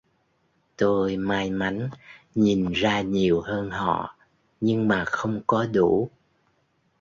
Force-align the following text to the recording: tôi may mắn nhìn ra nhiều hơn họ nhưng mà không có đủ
tôi 0.77 1.17
may 1.17 1.49
mắn 1.51 1.89
nhìn 2.35 2.71
ra 2.71 3.01
nhiều 3.01 3.41
hơn 3.41 3.69
họ 3.69 4.17
nhưng 4.61 4.87
mà 4.87 5.03
không 5.05 5.41
có 5.47 5.65
đủ 5.73 6.09